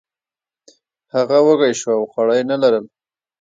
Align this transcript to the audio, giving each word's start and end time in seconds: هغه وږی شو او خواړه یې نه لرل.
هغه 1.15 1.37
وږی 1.45 1.73
شو 1.79 1.89
او 1.97 2.03
خواړه 2.11 2.33
یې 2.39 2.43
نه 2.51 2.57
لرل. 2.63 2.85